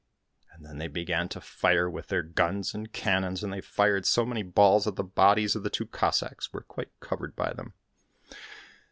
[0.51, 4.25] And then they began to fire with their guns and cannons, and they fired so
[4.25, 7.75] many balls that the bodies of the two Cossacks were quite covered by them.